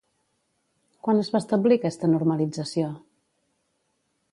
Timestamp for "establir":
1.43-1.77